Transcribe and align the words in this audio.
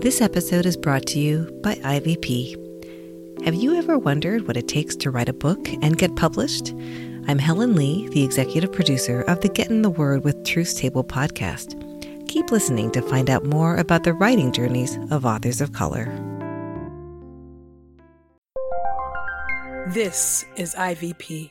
This 0.00 0.20
episode 0.20 0.64
is 0.64 0.76
brought 0.76 1.06
to 1.06 1.18
you 1.18 1.50
by 1.60 1.74
IVP. 1.74 2.54
Have 3.44 3.56
you 3.56 3.74
ever 3.74 3.98
wondered 3.98 4.46
what 4.46 4.56
it 4.56 4.68
takes 4.68 4.94
to 4.94 5.10
write 5.10 5.28
a 5.28 5.32
book 5.32 5.68
and 5.82 5.98
get 5.98 6.14
published? 6.14 6.72
I'm 7.26 7.40
Helen 7.40 7.74
Lee, 7.74 8.08
the 8.10 8.22
executive 8.22 8.72
producer 8.72 9.22
of 9.22 9.40
the 9.40 9.48
Get 9.48 9.70
in 9.70 9.82
the 9.82 9.90
Word 9.90 10.22
with 10.22 10.44
Truth 10.44 10.78
Table 10.78 11.02
podcast. 11.02 11.74
Keep 12.28 12.52
listening 12.52 12.92
to 12.92 13.02
find 13.02 13.28
out 13.28 13.44
more 13.44 13.76
about 13.76 14.04
the 14.04 14.12
writing 14.12 14.52
journeys 14.52 14.96
of 15.10 15.26
authors 15.26 15.60
of 15.60 15.72
color. 15.72 16.06
This 19.88 20.44
is 20.56 20.76
IVP. 20.76 21.50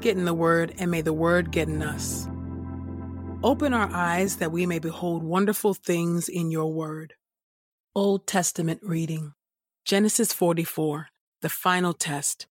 Get 0.00 0.16
in 0.16 0.26
the 0.26 0.34
Word, 0.34 0.74
and 0.78 0.92
may 0.92 1.00
the 1.00 1.12
Word 1.12 1.50
get 1.50 1.68
in 1.68 1.82
us. 1.82 2.28
Open 3.42 3.74
our 3.74 3.90
eyes 3.92 4.36
that 4.36 4.52
we 4.52 4.64
may 4.64 4.78
behold 4.78 5.24
wonderful 5.24 5.74
things 5.74 6.28
in 6.28 6.52
your 6.52 6.72
Word. 6.72 7.14
Old 7.96 8.26
Testament 8.26 8.80
reading 8.82 9.32
Genesis 9.84 10.32
44, 10.32 11.08
the 11.42 11.48
final 11.48 11.92
test. 11.92 12.46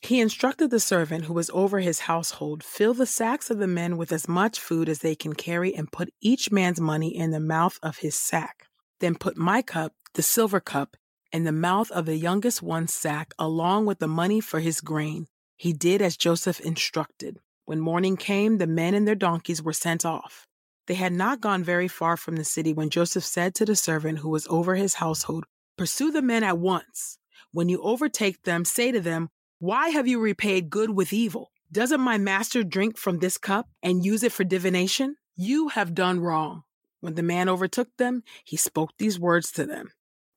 He 0.00 0.18
instructed 0.18 0.70
the 0.70 0.80
servant 0.80 1.26
who 1.26 1.34
was 1.34 1.50
over 1.54 1.78
his 1.78 2.00
household 2.00 2.64
fill 2.64 2.94
the 2.94 3.06
sacks 3.06 3.50
of 3.50 3.58
the 3.58 3.68
men 3.68 3.96
with 3.96 4.10
as 4.10 4.26
much 4.26 4.58
food 4.58 4.88
as 4.88 4.98
they 4.98 5.14
can 5.14 5.34
carry 5.34 5.74
and 5.74 5.92
put 5.92 6.12
each 6.20 6.50
man's 6.50 6.80
money 6.80 7.16
in 7.16 7.30
the 7.30 7.38
mouth 7.38 7.78
of 7.84 7.98
his 7.98 8.16
sack. 8.16 8.66
Then 8.98 9.14
put 9.14 9.36
my 9.36 9.62
cup, 9.62 9.92
the 10.14 10.22
silver 10.22 10.58
cup, 10.58 10.96
in 11.32 11.44
the 11.44 11.52
mouth 11.52 11.90
of 11.92 12.06
the 12.06 12.16
youngest 12.16 12.62
one's 12.62 12.92
sack, 12.92 13.32
along 13.38 13.86
with 13.86 14.00
the 14.00 14.08
money 14.08 14.40
for 14.40 14.58
his 14.58 14.80
grain. 14.80 15.28
He 15.60 15.74
did 15.74 16.00
as 16.00 16.16
Joseph 16.16 16.58
instructed. 16.58 17.38
When 17.66 17.80
morning 17.80 18.16
came, 18.16 18.56
the 18.56 18.66
men 18.66 18.94
and 18.94 19.06
their 19.06 19.14
donkeys 19.14 19.62
were 19.62 19.74
sent 19.74 20.06
off. 20.06 20.46
They 20.86 20.94
had 20.94 21.12
not 21.12 21.42
gone 21.42 21.62
very 21.62 21.86
far 21.86 22.16
from 22.16 22.36
the 22.36 22.44
city 22.44 22.72
when 22.72 22.88
Joseph 22.88 23.26
said 23.26 23.54
to 23.56 23.66
the 23.66 23.76
servant 23.76 24.20
who 24.20 24.30
was 24.30 24.46
over 24.48 24.74
his 24.74 24.94
household, 24.94 25.44
Pursue 25.76 26.12
the 26.12 26.22
men 26.22 26.44
at 26.44 26.56
once. 26.56 27.18
When 27.52 27.68
you 27.68 27.82
overtake 27.82 28.44
them, 28.44 28.64
say 28.64 28.90
to 28.90 29.00
them, 29.00 29.28
Why 29.58 29.90
have 29.90 30.08
you 30.08 30.18
repaid 30.18 30.70
good 30.70 30.96
with 30.96 31.12
evil? 31.12 31.50
Doesn't 31.70 32.00
my 32.00 32.16
master 32.16 32.62
drink 32.62 32.96
from 32.96 33.18
this 33.18 33.36
cup 33.36 33.68
and 33.82 34.02
use 34.02 34.22
it 34.22 34.32
for 34.32 34.44
divination? 34.44 35.16
You 35.36 35.68
have 35.68 35.94
done 35.94 36.20
wrong. 36.20 36.62
When 37.02 37.16
the 37.16 37.22
man 37.22 37.50
overtook 37.50 37.88
them, 37.98 38.22
he 38.44 38.56
spoke 38.56 38.92
these 38.96 39.20
words 39.20 39.52
to 39.52 39.66
them. 39.66 39.90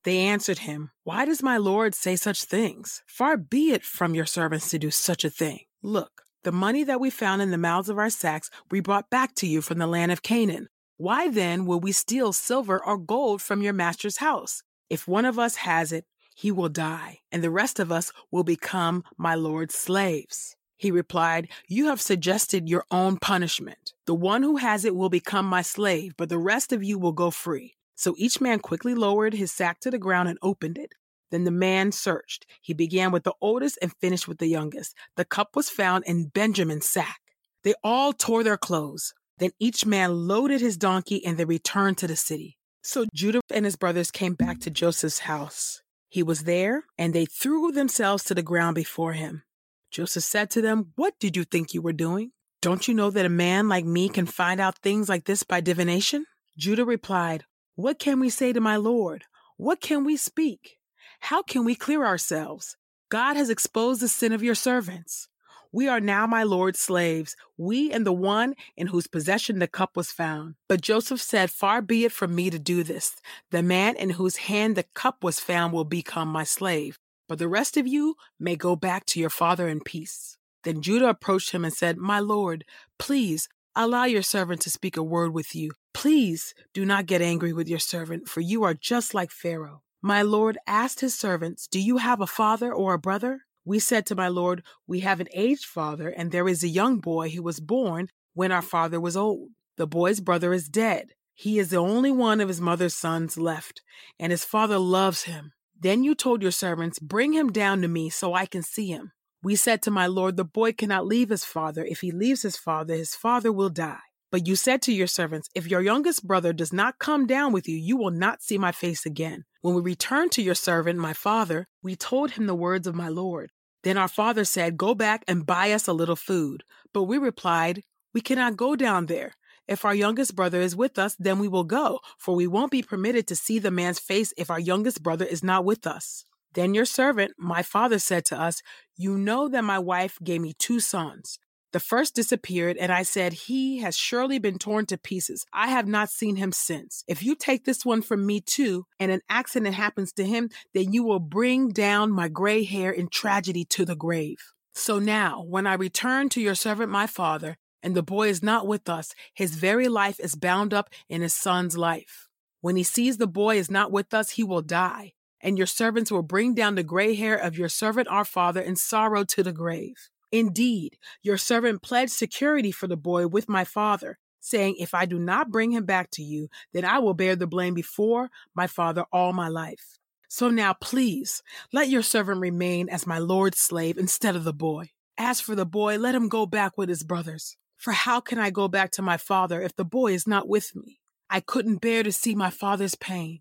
They 0.04 0.18
answered 0.18 0.60
him, 0.60 0.90
Why 1.02 1.24
does 1.24 1.42
my 1.42 1.56
Lord 1.56 1.94
say 1.94 2.14
such 2.16 2.44
things? 2.44 3.02
Far 3.06 3.38
be 3.38 3.72
it 3.72 3.82
from 3.82 4.14
your 4.14 4.26
servants 4.26 4.68
to 4.70 4.78
do 4.78 4.90
such 4.90 5.24
a 5.24 5.30
thing. 5.30 5.60
Look, 5.82 6.22
the 6.42 6.52
money 6.52 6.84
that 6.84 7.00
we 7.00 7.08
found 7.08 7.40
in 7.40 7.50
the 7.50 7.58
mouths 7.58 7.88
of 7.88 7.98
our 7.98 8.10
sacks 8.10 8.50
we 8.70 8.80
brought 8.80 9.08
back 9.08 9.34
to 9.36 9.46
you 9.46 9.62
from 9.62 9.78
the 9.78 9.86
land 9.86 10.12
of 10.12 10.22
Canaan. 10.22 10.68
Why 10.98 11.28
then 11.28 11.64
will 11.64 11.80
we 11.80 11.92
steal 11.92 12.34
silver 12.34 12.84
or 12.84 12.98
gold 12.98 13.40
from 13.40 13.62
your 13.62 13.72
master's 13.72 14.18
house? 14.18 14.62
If 14.90 15.08
one 15.08 15.24
of 15.24 15.38
us 15.38 15.56
has 15.56 15.90
it, 15.90 16.04
he 16.36 16.52
will 16.52 16.68
die, 16.68 17.20
and 17.32 17.42
the 17.42 17.50
rest 17.50 17.80
of 17.80 17.90
us 17.90 18.12
will 18.30 18.44
become 18.44 19.04
my 19.16 19.34
Lord's 19.34 19.74
slaves. 19.74 20.54
He 20.76 20.90
replied, 20.90 21.48
You 21.66 21.86
have 21.86 22.00
suggested 22.00 22.68
your 22.68 22.84
own 22.90 23.16
punishment. 23.16 23.94
The 24.06 24.14
one 24.14 24.42
who 24.42 24.56
has 24.56 24.84
it 24.84 24.94
will 24.94 25.08
become 25.08 25.46
my 25.46 25.62
slave, 25.62 26.12
but 26.18 26.28
the 26.28 26.38
rest 26.38 26.72
of 26.72 26.84
you 26.84 26.98
will 26.98 27.12
go 27.12 27.30
free. 27.30 27.74
So 27.94 28.14
each 28.18 28.40
man 28.40 28.58
quickly 28.58 28.94
lowered 28.94 29.34
his 29.34 29.52
sack 29.52 29.80
to 29.80 29.90
the 29.90 29.98
ground 29.98 30.28
and 30.28 30.38
opened 30.42 30.78
it. 30.78 30.92
Then 31.30 31.44
the 31.44 31.50
man 31.50 31.92
searched. 31.92 32.46
He 32.60 32.74
began 32.74 33.10
with 33.10 33.24
the 33.24 33.34
oldest 33.40 33.78
and 33.82 33.92
finished 34.00 34.28
with 34.28 34.38
the 34.38 34.46
youngest. 34.46 34.94
The 35.16 35.24
cup 35.24 35.56
was 35.56 35.70
found 35.70 36.04
in 36.06 36.28
Benjamin's 36.28 36.88
sack. 36.88 37.20
They 37.62 37.74
all 37.82 38.12
tore 38.12 38.44
their 38.44 38.58
clothes. 38.58 39.14
Then 39.38 39.50
each 39.58 39.84
man 39.84 40.28
loaded 40.28 40.60
his 40.60 40.76
donkey 40.76 41.24
and 41.24 41.36
they 41.36 41.44
returned 41.44 41.98
to 41.98 42.06
the 42.06 42.16
city. 42.16 42.58
So 42.82 43.06
Judah 43.14 43.40
and 43.50 43.64
his 43.64 43.76
brothers 43.76 44.10
came 44.10 44.34
back 44.34 44.60
to 44.60 44.70
Joseph's 44.70 45.20
house. 45.20 45.82
He 46.08 46.22
was 46.22 46.44
there, 46.44 46.84
and 46.96 47.12
they 47.12 47.26
threw 47.26 47.72
themselves 47.72 48.22
to 48.24 48.34
the 48.34 48.42
ground 48.42 48.76
before 48.76 49.14
him. 49.14 49.42
Joseph 49.90 50.22
said 50.22 50.50
to 50.50 50.62
them, 50.62 50.92
What 50.94 51.14
did 51.18 51.36
you 51.36 51.44
think 51.44 51.74
you 51.74 51.82
were 51.82 51.92
doing? 51.92 52.30
Don't 52.62 52.86
you 52.86 52.94
know 52.94 53.10
that 53.10 53.26
a 53.26 53.30
man 53.30 53.68
like 53.68 53.84
me 53.84 54.08
can 54.08 54.26
find 54.26 54.60
out 54.60 54.78
things 54.78 55.08
like 55.08 55.24
this 55.24 55.42
by 55.42 55.60
divination? 55.60 56.26
Judah 56.56 56.84
replied, 56.84 57.44
what 57.76 57.98
can 57.98 58.20
we 58.20 58.30
say 58.30 58.52
to 58.52 58.60
my 58.60 58.76
Lord? 58.76 59.24
What 59.56 59.80
can 59.80 60.04
we 60.04 60.16
speak? 60.16 60.78
How 61.20 61.42
can 61.42 61.64
we 61.64 61.74
clear 61.74 62.04
ourselves? 62.04 62.76
God 63.08 63.36
has 63.36 63.50
exposed 63.50 64.00
the 64.00 64.08
sin 64.08 64.32
of 64.32 64.42
your 64.42 64.54
servants. 64.54 65.28
We 65.72 65.88
are 65.88 65.98
now 65.98 66.24
my 66.28 66.44
Lord's 66.44 66.78
slaves, 66.78 67.34
we 67.56 67.90
and 67.90 68.06
the 68.06 68.12
one 68.12 68.54
in 68.76 68.86
whose 68.86 69.08
possession 69.08 69.58
the 69.58 69.66
cup 69.66 69.96
was 69.96 70.12
found. 70.12 70.54
But 70.68 70.82
Joseph 70.82 71.20
said, 71.20 71.50
Far 71.50 71.82
be 71.82 72.04
it 72.04 72.12
from 72.12 72.32
me 72.32 72.48
to 72.48 72.60
do 72.60 72.84
this. 72.84 73.16
The 73.50 73.62
man 73.62 73.96
in 73.96 74.10
whose 74.10 74.36
hand 74.36 74.76
the 74.76 74.84
cup 74.94 75.24
was 75.24 75.40
found 75.40 75.72
will 75.72 75.84
become 75.84 76.28
my 76.28 76.44
slave. 76.44 77.00
But 77.28 77.40
the 77.40 77.48
rest 77.48 77.76
of 77.76 77.88
you 77.88 78.14
may 78.38 78.54
go 78.54 78.76
back 78.76 79.04
to 79.06 79.20
your 79.20 79.30
father 79.30 79.66
in 79.66 79.80
peace. 79.80 80.38
Then 80.62 80.80
Judah 80.80 81.08
approached 81.08 81.50
him 81.50 81.64
and 81.64 81.74
said, 81.74 81.96
My 81.96 82.20
Lord, 82.20 82.64
please 82.98 83.48
allow 83.76 84.04
your 84.04 84.22
servant 84.22 84.60
to 84.62 84.70
speak 84.70 84.96
a 84.96 85.02
word 85.02 85.32
with 85.32 85.54
you. 85.54 85.72
Please 85.92 86.54
do 86.72 86.84
not 86.84 87.06
get 87.06 87.22
angry 87.22 87.52
with 87.52 87.68
your 87.68 87.78
servant, 87.78 88.28
for 88.28 88.40
you 88.40 88.62
are 88.62 88.74
just 88.74 89.14
like 89.14 89.30
Pharaoh. 89.30 89.82
My 90.02 90.22
Lord 90.22 90.58
asked 90.66 91.00
his 91.00 91.14
servants, 91.14 91.66
Do 91.66 91.80
you 91.80 91.96
have 91.96 92.20
a 92.20 92.26
father 92.26 92.72
or 92.72 92.94
a 92.94 92.98
brother? 92.98 93.40
We 93.64 93.78
said 93.78 94.04
to 94.06 94.14
my 94.14 94.28
Lord, 94.28 94.62
We 94.86 95.00
have 95.00 95.20
an 95.20 95.28
aged 95.32 95.64
father, 95.64 96.10
and 96.10 96.30
there 96.30 96.48
is 96.48 96.62
a 96.62 96.68
young 96.68 96.98
boy 96.98 97.30
who 97.30 97.42
was 97.42 97.60
born 97.60 98.08
when 98.34 98.52
our 98.52 98.62
father 98.62 99.00
was 99.00 99.16
old. 99.16 99.50
The 99.76 99.86
boy's 99.86 100.20
brother 100.20 100.52
is 100.52 100.68
dead. 100.68 101.12
He 101.34 101.58
is 101.58 101.70
the 101.70 101.78
only 101.78 102.10
one 102.10 102.40
of 102.40 102.48
his 102.48 102.60
mother's 102.60 102.94
sons 102.94 103.38
left, 103.38 103.80
and 104.20 104.30
his 104.30 104.44
father 104.44 104.78
loves 104.78 105.22
him. 105.22 105.52
Then 105.78 106.04
you 106.04 106.14
told 106.14 106.42
your 106.42 106.50
servants, 106.50 106.98
Bring 106.98 107.32
him 107.32 107.50
down 107.50 107.82
to 107.82 107.88
me 107.88 108.10
so 108.10 108.34
I 108.34 108.46
can 108.46 108.62
see 108.62 108.88
him. 108.88 109.12
We 109.44 109.56
said 109.56 109.82
to 109.82 109.90
my 109.90 110.06
Lord, 110.06 110.38
The 110.38 110.44
boy 110.44 110.72
cannot 110.72 111.06
leave 111.06 111.28
his 111.28 111.44
father. 111.44 111.84
If 111.84 112.00
he 112.00 112.10
leaves 112.10 112.40
his 112.40 112.56
father, 112.56 112.94
his 112.94 113.14
father 113.14 113.52
will 113.52 113.68
die. 113.68 113.98
But 114.32 114.46
you 114.46 114.56
said 114.56 114.80
to 114.82 114.92
your 114.92 115.06
servants, 115.06 115.50
If 115.54 115.68
your 115.68 115.82
youngest 115.82 116.26
brother 116.26 116.54
does 116.54 116.72
not 116.72 116.98
come 116.98 117.26
down 117.26 117.52
with 117.52 117.68
you, 117.68 117.76
you 117.76 117.98
will 117.98 118.10
not 118.10 118.42
see 118.42 118.56
my 118.56 118.72
face 118.72 119.04
again. 119.04 119.44
When 119.60 119.74
we 119.74 119.82
returned 119.82 120.32
to 120.32 120.42
your 120.42 120.54
servant, 120.54 120.98
my 120.98 121.12
father, 121.12 121.68
we 121.82 121.94
told 121.94 122.30
him 122.30 122.46
the 122.46 122.54
words 122.54 122.86
of 122.86 122.94
my 122.94 123.08
Lord. 123.08 123.50
Then 123.82 123.98
our 123.98 124.08
father 124.08 124.46
said, 124.46 124.78
Go 124.78 124.94
back 124.94 125.24
and 125.28 125.44
buy 125.44 125.72
us 125.72 125.86
a 125.86 125.92
little 125.92 126.16
food. 126.16 126.64
But 126.94 127.02
we 127.02 127.18
replied, 127.18 127.82
We 128.14 128.22
cannot 128.22 128.56
go 128.56 128.74
down 128.76 129.06
there. 129.06 129.34
If 129.68 129.84
our 129.84 129.94
youngest 129.94 130.34
brother 130.34 130.62
is 130.62 130.74
with 130.74 130.98
us, 130.98 131.16
then 131.18 131.38
we 131.38 131.48
will 131.48 131.64
go, 131.64 132.00
for 132.18 132.34
we 132.34 132.46
won't 132.46 132.70
be 132.70 132.82
permitted 132.82 133.26
to 133.26 133.36
see 133.36 133.58
the 133.58 133.70
man's 133.70 133.98
face 133.98 134.32
if 134.38 134.50
our 134.50 134.60
youngest 134.60 135.02
brother 135.02 135.26
is 135.26 135.44
not 135.44 135.66
with 135.66 135.86
us. 135.86 136.24
Then 136.54 136.74
your 136.74 136.84
servant, 136.84 137.32
my 137.36 137.62
father, 137.62 137.98
said 137.98 138.24
to 138.26 138.40
us, 138.40 138.62
You 138.96 139.18
know 139.18 139.48
that 139.48 139.64
my 139.64 139.78
wife 139.78 140.18
gave 140.22 140.40
me 140.40 140.54
two 140.58 140.80
sons. 140.80 141.38
The 141.72 141.80
first 141.80 142.14
disappeared, 142.14 142.76
and 142.76 142.92
I 142.92 143.02
said, 143.02 143.32
He 143.32 143.78
has 143.78 143.96
surely 143.96 144.38
been 144.38 144.58
torn 144.58 144.86
to 144.86 144.96
pieces. 144.96 145.44
I 145.52 145.68
have 145.68 145.88
not 145.88 146.08
seen 146.08 146.36
him 146.36 146.52
since. 146.52 147.02
If 147.08 147.24
you 147.24 147.34
take 147.34 147.64
this 147.64 147.84
one 147.84 148.00
from 148.00 148.24
me 148.24 148.40
too, 148.40 148.86
and 149.00 149.10
an 149.10 149.22
accident 149.28 149.74
happens 149.74 150.12
to 150.12 150.24
him, 150.24 150.50
then 150.72 150.92
you 150.92 151.02
will 151.02 151.18
bring 151.18 151.70
down 151.70 152.12
my 152.12 152.28
gray 152.28 152.62
hair 152.62 152.92
in 152.92 153.08
tragedy 153.08 153.64
to 153.70 153.84
the 153.84 153.96
grave. 153.96 154.38
So 154.76 155.00
now, 155.00 155.44
when 155.48 155.66
I 155.66 155.74
return 155.74 156.28
to 156.30 156.40
your 156.40 156.54
servant 156.54 156.92
my 156.92 157.08
father, 157.08 157.56
and 157.82 157.96
the 157.96 158.04
boy 158.04 158.28
is 158.28 158.40
not 158.40 158.68
with 158.68 158.88
us, 158.88 159.12
his 159.34 159.56
very 159.56 159.88
life 159.88 160.20
is 160.20 160.36
bound 160.36 160.72
up 160.72 160.90
in 161.08 161.22
his 161.22 161.34
son's 161.34 161.76
life. 161.76 162.28
When 162.60 162.76
he 162.76 162.84
sees 162.84 163.16
the 163.16 163.26
boy 163.26 163.56
is 163.56 163.68
not 163.68 163.90
with 163.90 164.14
us, 164.14 164.30
he 164.30 164.44
will 164.44 164.62
die, 164.62 165.13
and 165.44 165.58
your 165.58 165.66
servants 165.66 166.10
will 166.10 166.22
bring 166.22 166.54
down 166.54 166.74
the 166.74 166.82
gray 166.82 167.14
hair 167.14 167.36
of 167.36 167.58
your 167.58 167.68
servant 167.68 168.08
our 168.08 168.24
father 168.24 168.62
in 168.62 168.74
sorrow 168.74 169.22
to 169.24 169.42
the 169.42 169.52
grave. 169.52 170.08
Indeed, 170.32 170.96
your 171.22 171.36
servant 171.36 171.82
pledged 171.82 172.12
security 172.12 172.72
for 172.72 172.88
the 172.88 172.96
boy 172.96 173.28
with 173.28 173.48
my 173.48 173.62
father, 173.62 174.18
saying, 174.40 174.76
If 174.78 174.94
I 174.94 175.04
do 175.04 175.18
not 175.18 175.50
bring 175.50 175.70
him 175.70 175.84
back 175.84 176.10
to 176.12 176.22
you, 176.22 176.48
then 176.72 176.84
I 176.84 176.98
will 176.98 177.14
bear 177.14 177.36
the 177.36 177.46
blame 177.46 177.74
before 177.74 178.30
my 178.54 178.66
father 178.66 179.04
all 179.12 179.32
my 179.34 179.48
life. 179.48 179.98
So 180.28 180.48
now, 180.48 180.72
please, 180.72 181.42
let 181.72 181.88
your 181.88 182.02
servant 182.02 182.40
remain 182.40 182.88
as 182.88 183.06
my 183.06 183.18
Lord's 183.18 183.60
slave 183.60 183.98
instead 183.98 184.34
of 184.34 184.44
the 184.44 184.54
boy. 184.54 184.90
As 185.16 185.40
for 185.40 185.54
the 185.54 185.66
boy, 185.66 185.98
let 185.98 186.14
him 186.14 186.28
go 186.28 186.46
back 186.46 186.76
with 186.76 186.88
his 186.88 187.04
brothers. 187.04 187.56
For 187.76 187.92
how 187.92 188.18
can 188.18 188.38
I 188.38 188.50
go 188.50 188.66
back 188.66 188.90
to 188.92 189.02
my 189.02 189.18
father 189.18 189.60
if 189.60 189.76
the 189.76 189.84
boy 189.84 190.14
is 190.14 190.26
not 190.26 190.48
with 190.48 190.74
me? 190.74 191.00
I 191.28 191.40
couldn't 191.40 191.82
bear 191.82 192.02
to 192.02 192.10
see 192.10 192.34
my 192.34 192.50
father's 192.50 192.94
pain. 192.94 193.40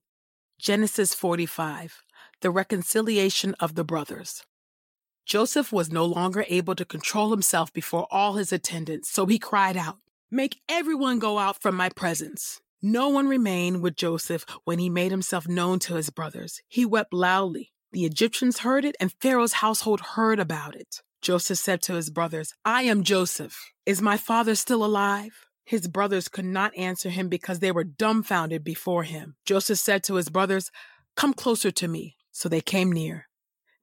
Genesis 0.59 1.13
45 1.13 2.03
The 2.41 2.51
Reconciliation 2.51 3.55
of 3.59 3.75
the 3.75 3.83
Brothers. 3.83 4.45
Joseph 5.25 5.73
was 5.73 5.91
no 5.91 6.05
longer 6.05 6.45
able 6.47 6.75
to 6.75 6.85
control 6.85 7.31
himself 7.31 7.73
before 7.73 8.07
all 8.11 8.33
his 8.33 8.53
attendants, 8.53 9.09
so 9.09 9.25
he 9.25 9.39
cried 9.39 9.75
out, 9.75 9.97
Make 10.31 10.61
everyone 10.69 11.19
go 11.19 11.39
out 11.39 11.61
from 11.61 11.75
my 11.75 11.89
presence. 11.89 12.61
No 12.81 13.09
one 13.09 13.27
remained 13.27 13.81
with 13.81 13.95
Joseph 13.95 14.45
when 14.63 14.79
he 14.79 14.89
made 14.89 15.11
himself 15.11 15.47
known 15.47 15.79
to 15.79 15.95
his 15.95 16.09
brothers. 16.09 16.61
He 16.67 16.85
wept 16.85 17.13
loudly. 17.13 17.71
The 17.91 18.05
Egyptians 18.05 18.59
heard 18.59 18.85
it, 18.85 18.95
and 18.99 19.13
Pharaoh's 19.19 19.53
household 19.53 20.01
heard 20.01 20.39
about 20.39 20.75
it. 20.75 21.01
Joseph 21.21 21.57
said 21.57 21.81
to 21.83 21.93
his 21.93 22.09
brothers, 22.09 22.53
I 22.63 22.83
am 22.83 23.03
Joseph. 23.03 23.71
Is 23.85 24.01
my 24.01 24.17
father 24.17 24.55
still 24.55 24.83
alive? 24.85 25.45
His 25.65 25.87
brothers 25.87 26.27
could 26.27 26.45
not 26.45 26.75
answer 26.77 27.09
him 27.09 27.29
because 27.29 27.59
they 27.59 27.71
were 27.71 27.83
dumbfounded 27.83 28.63
before 28.63 29.03
him. 29.03 29.35
Joseph 29.45 29.79
said 29.79 30.03
to 30.03 30.15
his 30.15 30.29
brothers, 30.29 30.71
Come 31.15 31.33
closer 31.33 31.71
to 31.71 31.87
me. 31.87 32.17
So 32.31 32.49
they 32.49 32.61
came 32.61 32.91
near. 32.91 33.27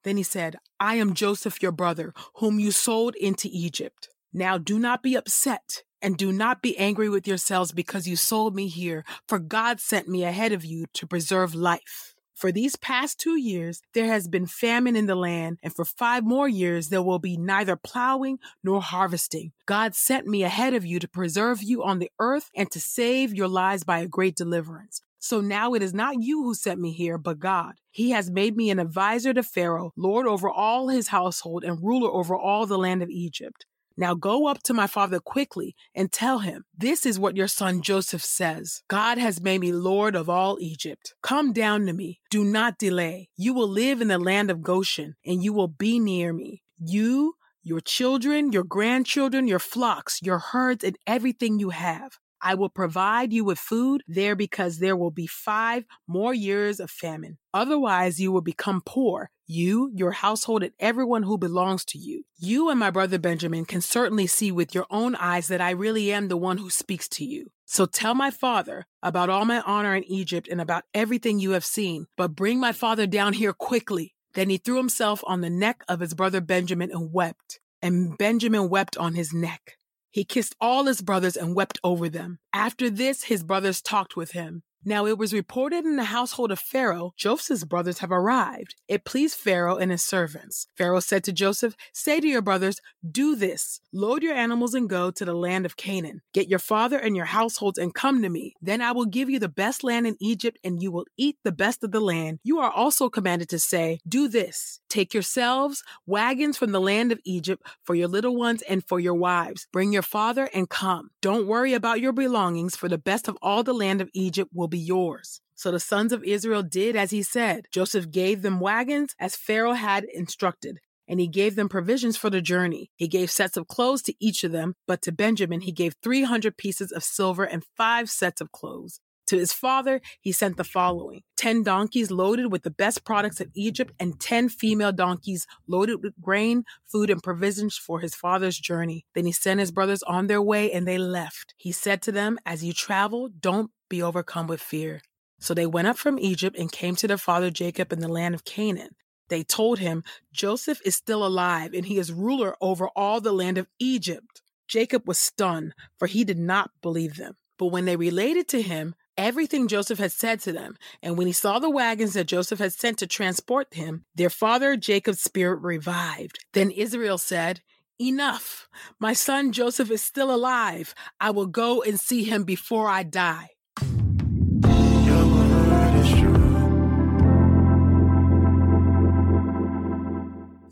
Then 0.02 0.16
he 0.16 0.22
said, 0.22 0.56
I 0.78 0.96
am 0.96 1.14
Joseph, 1.14 1.62
your 1.62 1.72
brother, 1.72 2.12
whom 2.36 2.58
you 2.58 2.72
sold 2.72 3.14
into 3.16 3.48
Egypt. 3.52 4.08
Now 4.32 4.58
do 4.58 4.78
not 4.78 5.02
be 5.02 5.14
upset 5.14 5.82
and 6.02 6.16
do 6.16 6.32
not 6.32 6.62
be 6.62 6.76
angry 6.78 7.08
with 7.08 7.28
yourselves 7.28 7.72
because 7.72 8.08
you 8.08 8.16
sold 8.16 8.54
me 8.54 8.68
here, 8.68 9.04
for 9.28 9.38
God 9.38 9.80
sent 9.80 10.08
me 10.08 10.24
ahead 10.24 10.52
of 10.52 10.64
you 10.64 10.86
to 10.94 11.06
preserve 11.06 11.54
life. 11.54 12.09
For 12.40 12.50
these 12.50 12.74
past 12.74 13.20
two 13.20 13.36
years, 13.36 13.82
there 13.92 14.06
has 14.06 14.26
been 14.26 14.46
famine 14.46 14.96
in 14.96 15.04
the 15.04 15.14
land, 15.14 15.58
and 15.62 15.74
for 15.74 15.84
five 15.84 16.24
more 16.24 16.48
years, 16.48 16.88
there 16.88 17.02
will 17.02 17.18
be 17.18 17.36
neither 17.36 17.76
plowing 17.76 18.38
nor 18.64 18.80
harvesting. 18.80 19.52
God 19.66 19.94
sent 19.94 20.26
me 20.26 20.42
ahead 20.42 20.72
of 20.72 20.86
you 20.86 20.98
to 21.00 21.06
preserve 21.06 21.62
you 21.62 21.84
on 21.84 21.98
the 21.98 22.10
earth 22.18 22.48
and 22.56 22.70
to 22.70 22.80
save 22.80 23.34
your 23.34 23.46
lives 23.46 23.84
by 23.84 23.98
a 23.98 24.08
great 24.08 24.36
deliverance. 24.36 25.02
So 25.18 25.42
now 25.42 25.74
it 25.74 25.82
is 25.82 25.92
not 25.92 26.22
you 26.22 26.42
who 26.42 26.54
sent 26.54 26.80
me 26.80 26.92
here, 26.92 27.18
but 27.18 27.40
God. 27.40 27.74
He 27.90 28.12
has 28.12 28.30
made 28.30 28.56
me 28.56 28.70
an 28.70 28.78
advisor 28.78 29.34
to 29.34 29.42
Pharaoh, 29.42 29.92
lord 29.94 30.26
over 30.26 30.48
all 30.48 30.88
his 30.88 31.08
household, 31.08 31.62
and 31.62 31.84
ruler 31.84 32.10
over 32.10 32.34
all 32.34 32.64
the 32.64 32.78
land 32.78 33.02
of 33.02 33.10
Egypt. 33.10 33.66
Now 33.96 34.14
go 34.14 34.46
up 34.46 34.62
to 34.64 34.74
my 34.74 34.86
father 34.86 35.20
quickly 35.20 35.74
and 35.94 36.10
tell 36.10 36.38
him, 36.38 36.64
This 36.76 37.04
is 37.04 37.18
what 37.18 37.36
your 37.36 37.48
son 37.48 37.82
Joseph 37.82 38.22
says 38.22 38.82
God 38.88 39.18
has 39.18 39.40
made 39.40 39.60
me 39.60 39.72
Lord 39.72 40.14
of 40.14 40.28
all 40.28 40.58
Egypt. 40.60 41.14
Come 41.22 41.52
down 41.52 41.86
to 41.86 41.92
me. 41.92 42.20
Do 42.30 42.44
not 42.44 42.78
delay. 42.78 43.28
You 43.36 43.54
will 43.54 43.68
live 43.68 44.00
in 44.00 44.08
the 44.08 44.18
land 44.18 44.50
of 44.50 44.62
Goshen, 44.62 45.16
and 45.24 45.42
you 45.42 45.52
will 45.52 45.68
be 45.68 45.98
near 45.98 46.32
me. 46.32 46.62
You, 46.78 47.34
your 47.62 47.80
children, 47.80 48.52
your 48.52 48.64
grandchildren, 48.64 49.46
your 49.46 49.58
flocks, 49.58 50.20
your 50.22 50.38
herds, 50.38 50.84
and 50.84 50.96
everything 51.06 51.58
you 51.58 51.70
have. 51.70 52.18
I 52.42 52.54
will 52.54 52.70
provide 52.70 53.32
you 53.32 53.44
with 53.44 53.58
food 53.58 54.02
there 54.08 54.34
because 54.34 54.78
there 54.78 54.96
will 54.96 55.10
be 55.10 55.26
five 55.26 55.84
more 56.06 56.32
years 56.32 56.80
of 56.80 56.90
famine. 56.90 57.36
Otherwise, 57.52 58.18
you 58.18 58.32
will 58.32 58.40
become 58.40 58.80
poor, 58.84 59.30
you, 59.50 59.90
your 59.94 60.12
household, 60.12 60.62
and 60.62 60.72
everyone 60.78 61.24
who 61.24 61.36
belongs 61.36 61.84
to 61.86 61.98
you. 61.98 62.24
You 62.38 62.70
and 62.70 62.78
my 62.78 62.90
brother 62.90 63.18
Benjamin 63.18 63.64
can 63.64 63.80
certainly 63.80 64.26
see 64.26 64.52
with 64.52 64.74
your 64.74 64.86
own 64.90 65.14
eyes 65.16 65.48
that 65.48 65.60
I 65.60 65.70
really 65.70 66.12
am 66.12 66.28
the 66.28 66.36
one 66.36 66.58
who 66.58 66.70
speaks 66.70 67.08
to 67.10 67.24
you. 67.24 67.50
So 67.66 67.86
tell 67.86 68.14
my 68.14 68.30
father 68.30 68.86
about 69.02 69.28
all 69.28 69.44
my 69.44 69.60
honor 69.60 69.94
in 69.94 70.04
Egypt 70.04 70.48
and 70.50 70.60
about 70.60 70.84
everything 70.94 71.38
you 71.38 71.50
have 71.52 71.64
seen, 71.64 72.06
but 72.16 72.34
bring 72.34 72.58
my 72.58 72.72
father 72.72 73.06
down 73.06 73.32
here 73.32 73.52
quickly. 73.52 74.14
Then 74.34 74.50
he 74.50 74.58
threw 74.58 74.76
himself 74.76 75.22
on 75.26 75.40
the 75.40 75.50
neck 75.50 75.82
of 75.88 76.00
his 76.00 76.14
brother 76.14 76.40
Benjamin 76.40 76.90
and 76.92 77.12
wept, 77.12 77.60
and 77.82 78.16
Benjamin 78.16 78.68
wept 78.68 78.96
on 78.96 79.14
his 79.14 79.32
neck. 79.32 79.76
He 80.10 80.24
kissed 80.24 80.56
all 80.60 80.84
his 80.84 81.02
brothers 81.02 81.36
and 81.36 81.54
wept 81.54 81.78
over 81.84 82.08
them. 82.08 82.38
After 82.52 82.90
this, 82.90 83.24
his 83.24 83.44
brothers 83.44 83.80
talked 83.80 84.16
with 84.16 84.32
him. 84.32 84.62
Now 84.84 85.06
it 85.06 85.18
was 85.18 85.32
reported 85.32 85.84
in 85.84 85.96
the 85.96 86.04
household 86.04 86.50
of 86.50 86.58
Pharaoh, 86.58 87.12
Joseph's 87.16 87.64
brothers 87.64 87.98
have 87.98 88.10
arrived. 88.10 88.74
It 88.88 89.04
pleased 89.04 89.36
Pharaoh 89.36 89.76
and 89.76 89.90
his 89.90 90.02
servants. 90.02 90.68
Pharaoh 90.76 91.00
said 91.00 91.22
to 91.24 91.32
Joseph, 91.32 91.74
Say 91.92 92.20
to 92.20 92.26
your 92.26 92.42
brothers, 92.42 92.80
Do 93.08 93.36
this. 93.36 93.80
Load 93.92 94.22
your 94.22 94.34
animals 94.34 94.74
and 94.74 94.88
go 94.88 95.10
to 95.10 95.24
the 95.24 95.34
land 95.34 95.66
of 95.66 95.76
Canaan. 95.76 96.22
Get 96.32 96.48
your 96.48 96.58
father 96.58 96.98
and 96.98 97.14
your 97.14 97.26
households 97.26 97.78
and 97.78 97.94
come 97.94 98.22
to 98.22 98.28
me. 98.28 98.54
Then 98.62 98.80
I 98.80 98.92
will 98.92 99.04
give 99.04 99.28
you 99.28 99.38
the 99.38 99.48
best 99.48 99.84
land 99.84 100.06
in 100.06 100.16
Egypt 100.20 100.58
and 100.64 100.82
you 100.82 100.90
will 100.90 101.06
eat 101.16 101.36
the 101.44 101.52
best 101.52 101.84
of 101.84 101.92
the 101.92 102.00
land. 102.00 102.38
You 102.42 102.58
are 102.60 102.70
also 102.70 103.08
commanded 103.10 103.48
to 103.50 103.58
say, 103.58 104.00
Do 104.08 104.28
this. 104.28 104.80
Take 104.88 105.14
yourselves 105.14 105.84
wagons 106.06 106.56
from 106.56 106.72
the 106.72 106.80
land 106.80 107.12
of 107.12 107.20
Egypt 107.24 107.62
for 107.84 107.94
your 107.94 108.08
little 108.08 108.36
ones 108.36 108.62
and 108.62 108.84
for 108.84 108.98
your 108.98 109.14
wives. 109.14 109.68
Bring 109.72 109.92
your 109.92 110.02
father 110.02 110.48
and 110.54 110.68
come. 110.68 111.10
Don't 111.20 111.46
worry 111.46 111.74
about 111.74 112.00
your 112.00 112.12
belongings, 112.12 112.76
for 112.76 112.88
the 112.88 112.98
best 112.98 113.28
of 113.28 113.36
all 113.42 113.62
the 113.62 113.74
land 113.74 114.00
of 114.00 114.10
Egypt 114.14 114.50
will 114.52 114.68
be 114.70 114.78
yours. 114.78 115.40
So 115.54 115.70
the 115.70 115.80
sons 115.80 116.12
of 116.12 116.24
Israel 116.24 116.62
did 116.62 116.96
as 116.96 117.10
he 117.10 117.22
said. 117.22 117.66
Joseph 117.70 118.10
gave 118.10 118.42
them 118.42 118.60
wagons 118.60 119.14
as 119.18 119.36
Pharaoh 119.36 119.74
had 119.74 120.04
instructed, 120.04 120.78
and 121.06 121.20
he 121.20 121.28
gave 121.28 121.56
them 121.56 121.68
provisions 121.68 122.16
for 122.16 122.30
the 122.30 122.40
journey. 122.40 122.90
He 122.96 123.08
gave 123.08 123.30
sets 123.30 123.56
of 123.58 123.66
clothes 123.66 124.02
to 124.02 124.14
each 124.20 124.42
of 124.42 124.52
them, 124.52 124.74
but 124.86 125.02
to 125.02 125.12
Benjamin 125.12 125.60
he 125.60 125.72
gave 125.72 125.94
300 126.02 126.56
pieces 126.56 126.92
of 126.92 127.04
silver 127.04 127.44
and 127.44 127.64
five 127.76 128.08
sets 128.08 128.40
of 128.40 128.52
clothes. 128.52 129.00
To 129.30 129.38
his 129.38 129.52
father, 129.52 130.00
he 130.20 130.32
sent 130.32 130.56
the 130.56 130.64
following 130.64 131.22
10 131.36 131.62
donkeys 131.62 132.10
loaded 132.10 132.50
with 132.50 132.64
the 132.64 132.70
best 132.70 133.04
products 133.04 133.40
of 133.40 133.48
Egypt, 133.54 133.92
and 134.00 134.18
10 134.18 134.48
female 134.48 134.90
donkeys 134.90 135.46
loaded 135.68 136.02
with 136.02 136.20
grain, 136.20 136.64
food, 136.84 137.10
and 137.10 137.22
provisions 137.22 137.76
for 137.76 138.00
his 138.00 138.12
father's 138.12 138.58
journey. 138.58 139.04
Then 139.14 139.26
he 139.26 139.32
sent 139.32 139.60
his 139.60 139.70
brothers 139.70 140.02
on 140.02 140.26
their 140.26 140.42
way, 140.42 140.72
and 140.72 140.84
they 140.84 140.98
left. 140.98 141.54
He 141.56 141.70
said 141.70 142.02
to 142.02 142.12
them, 142.12 142.40
As 142.44 142.64
you 142.64 142.72
travel, 142.72 143.28
don't 143.28 143.70
be 143.90 144.02
overcome 144.02 144.46
with 144.46 144.62
fear. 144.62 145.02
So 145.38 145.52
they 145.52 145.66
went 145.66 145.88
up 145.88 145.98
from 145.98 146.18
Egypt 146.18 146.56
and 146.58 146.72
came 146.72 146.96
to 146.96 147.06
their 147.06 147.18
father 147.18 147.50
Jacob 147.50 147.92
in 147.92 148.00
the 148.00 148.08
land 148.08 148.34
of 148.34 148.46
Canaan. 148.46 148.94
They 149.28 149.42
told 149.42 149.78
him, 149.78 150.02
Joseph 150.32 150.80
is 150.84 150.96
still 150.96 151.24
alive, 151.24 151.74
and 151.74 151.84
he 151.84 151.98
is 151.98 152.10
ruler 152.10 152.56
over 152.62 152.88
all 152.96 153.20
the 153.20 153.32
land 153.32 153.58
of 153.58 153.68
Egypt. 153.78 154.40
Jacob 154.66 155.06
was 155.06 155.18
stunned, 155.18 155.74
for 155.98 156.06
he 156.06 156.24
did 156.24 156.38
not 156.38 156.70
believe 156.80 157.16
them. 157.16 157.36
But 157.58 157.66
when 157.66 157.84
they 157.84 157.96
related 157.96 158.48
to 158.48 158.62
him 158.62 158.94
everything 159.20 159.68
Joseph 159.68 159.98
had 159.98 160.12
said 160.12 160.40
to 160.40 160.52
them, 160.52 160.76
and 161.02 161.18
when 161.18 161.26
he 161.26 161.32
saw 161.32 161.58
the 161.58 161.68
wagons 161.68 162.14
that 162.14 162.24
Joseph 162.24 162.58
had 162.58 162.72
sent 162.72 162.98
to 162.98 163.06
transport 163.06 163.74
him, 163.74 164.04
their 164.14 164.30
father 164.30 164.76
Jacob's 164.76 165.20
spirit 165.20 165.60
revived. 165.60 166.44
Then 166.54 166.70
Israel 166.70 167.18
said, 167.18 167.60
Enough! 168.00 168.66
My 168.98 169.12
son 169.12 169.52
Joseph 169.52 169.90
is 169.90 170.02
still 170.02 170.34
alive. 170.34 170.94
I 171.20 171.32
will 171.32 171.46
go 171.46 171.82
and 171.82 172.00
see 172.00 172.24
him 172.24 172.44
before 172.44 172.88
I 172.88 173.02
die. 173.02 173.50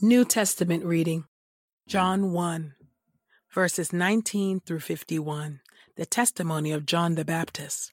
New 0.09 0.25
Testament 0.25 0.87
reading 0.87 1.27
John 1.87 2.33
1, 2.33 2.73
verses 3.53 3.93
19 3.93 4.61
through 4.61 4.81
51, 4.81 5.61
the 5.97 6.07
testimony 6.07 6.73
of 6.73 6.87
John 6.87 7.15
the 7.15 7.27
Baptist. 7.27 7.93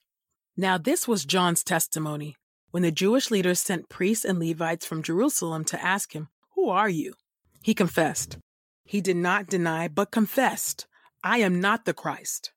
Now, 0.56 0.78
this 0.78 1.10
was 1.10 1.26
John's 1.26 1.62
testimony 1.62 2.38
when 2.72 2.84
the 2.84 2.92
Jewish 2.92 3.30
leaders 3.30 3.60
sent 3.60 3.90
priests 3.90 4.24
and 4.24 4.40
Levites 4.40 4.86
from 4.86 5.04
Jerusalem 5.04 5.66
to 5.66 5.84
ask 5.84 6.14
him, 6.14 6.30
Who 6.56 6.70
are 6.70 6.88
you? 6.88 7.16
He 7.62 7.74
confessed. 7.74 8.38
He 8.86 9.02
did 9.02 9.18
not 9.18 9.48
deny, 9.48 9.90
but 9.90 10.12
confessed, 10.12 10.88
I 11.22 11.40
am 11.40 11.60
not 11.60 11.84
the 11.84 11.94
Christ. 11.94 12.54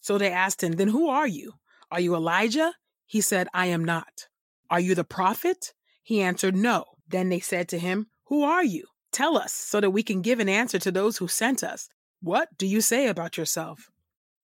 So 0.00 0.18
they 0.18 0.32
asked 0.32 0.64
him, 0.64 0.72
Then 0.72 0.88
who 0.88 1.08
are 1.08 1.28
you? 1.28 1.52
Are 1.92 2.00
you 2.00 2.16
Elijah? 2.16 2.74
He 3.06 3.20
said, 3.20 3.46
I 3.54 3.66
am 3.66 3.84
not. 3.84 4.26
Are 4.68 4.80
you 4.80 4.96
the 4.96 5.04
prophet? 5.04 5.74
He 6.02 6.20
answered, 6.20 6.56
No. 6.56 6.86
Then 7.06 7.28
they 7.28 7.38
said 7.38 7.68
to 7.68 7.78
him, 7.78 8.08
Who 8.24 8.42
are 8.42 8.64
you? 8.64 8.86
Tell 9.12 9.36
us 9.36 9.52
so 9.52 9.80
that 9.80 9.90
we 9.90 10.02
can 10.02 10.22
give 10.22 10.40
an 10.40 10.48
answer 10.48 10.78
to 10.78 10.90
those 10.90 11.18
who 11.18 11.28
sent 11.28 11.62
us. 11.62 11.88
What 12.20 12.48
do 12.58 12.66
you 12.66 12.80
say 12.80 13.08
about 13.08 13.36
yourself? 13.36 13.90